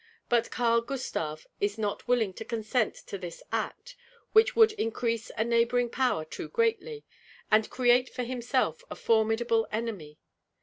But 0.29 0.49
Karl 0.49 0.81
Gustav 0.81 1.45
is 1.59 1.77
not 1.77 2.07
willing 2.07 2.33
to 2.33 2.43
consent 2.43 2.95
to 3.05 3.19
this 3.19 3.43
act, 3.51 3.95
which 4.33 4.55
would 4.55 4.71
increase 4.71 5.29
a 5.37 5.43
neighboring 5.43 5.91
power 5.91 6.25
too 6.25 6.49
greatly, 6.49 7.05
and 7.51 7.69
create 7.69 8.09
for 8.09 8.23
himself 8.23 8.83
a 8.89 8.95
formidable 8.95 9.67
enemy. 9.71 10.17